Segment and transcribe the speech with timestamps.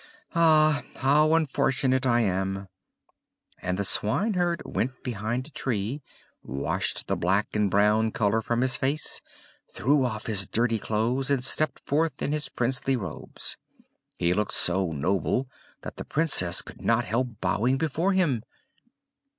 [0.33, 0.81] Ah!
[0.95, 2.67] how unfortunate I am!"
[3.61, 6.01] And the swineherd went behind a tree,
[6.41, 9.21] washed the black and brown color from his face,
[9.71, 13.57] threw off his dirty clothes, and stepped forth in his princely robes;
[14.17, 15.47] he looked so noble
[15.83, 18.41] that the Princess could not help bowing before him.